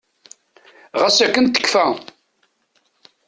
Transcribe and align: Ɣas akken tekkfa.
Ɣas 1.01 1.17
akken 1.25 1.45
tekkfa. 1.47 1.85